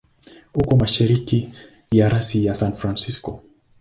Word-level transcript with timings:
Uko 0.61 0.71
mashariki 0.81 1.37
ya 1.97 2.05
rasi 2.11 2.37
ya 2.45 2.57
San 2.59 2.73
Francisco. 2.79 3.31